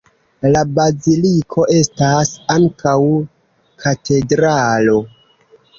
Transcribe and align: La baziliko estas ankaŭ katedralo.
La 0.53 0.61
baziliko 0.77 1.67
estas 1.81 2.33
ankaŭ 2.57 2.97
katedralo. 3.87 5.01